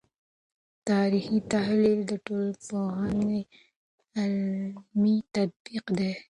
تاریخي 0.89 1.39
تحلیل 1.53 1.99
د 2.07 2.11
ټولنپوهنې 2.25 3.41
علمي 4.17 5.17
تطبیق 5.35 5.85
دی. 5.97 6.11